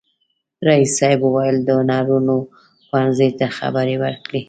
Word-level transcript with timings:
رئیس 0.67 0.91
صاحب 0.99 1.19
وویل 1.23 1.57
د 1.63 1.69
هنرونو 1.79 2.35
پوهنځي 2.89 3.29
ته 3.39 3.45
خبرې 3.57 3.95
وکړي. 4.03 4.39